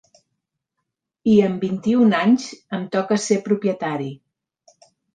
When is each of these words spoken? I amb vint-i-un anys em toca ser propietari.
I 1.33 1.35
amb 1.51 1.67
vint-i-un 1.67 2.17
anys 2.23 2.49
em 2.81 2.91
toca 2.99 3.21
ser 3.29 3.41
propietari. 3.53 4.13